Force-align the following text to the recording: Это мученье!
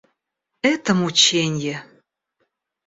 Это 0.63 0.95
мученье! 0.95 1.85